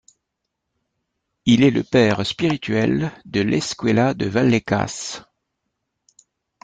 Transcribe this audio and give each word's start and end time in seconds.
Il 1.45 1.61
est 1.63 1.69
le 1.69 1.83
père 1.83 2.25
spirituel 2.25 3.11
de 3.25 3.41
l'Escuela 3.41 4.15
de 4.15 4.25
Vallecas. 4.25 5.23